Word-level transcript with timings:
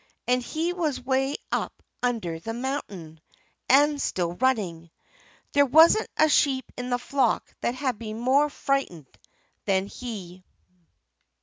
And 0.27 0.41
he 0.41 0.73
was 0.73 0.99
way 0.99 1.35
up 1.51 1.83
under 2.01 2.39
the 2.39 2.55
mountain 2.55 3.19
and 3.69 4.01
still 4.01 4.33
running. 4.33 4.89
There 5.53 5.67
wasn't 5.67 6.09
a 6.17 6.27
sheep 6.27 6.71
in 6.75 6.89
the 6.89 6.97
flock 6.97 7.53
that 7.61 7.75
had 7.75 7.99
been 7.99 8.19
more 8.19 8.49
frightened 8.49 9.05
than 9.65 9.85
he. 9.85 10.43